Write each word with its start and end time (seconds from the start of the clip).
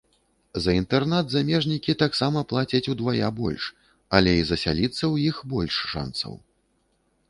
За 0.63 0.71
інтэрнат 0.81 1.25
замежнікі 1.33 1.95
таксама 2.05 2.43
плацяць 2.53 2.83
удвая 2.95 3.29
больш, 3.43 3.63
але 4.17 4.31
і 4.41 4.47
засяліцца 4.55 5.01
ў 5.13 5.33
іх 5.33 5.47
больш 5.57 5.73
шанцаў. 5.97 6.33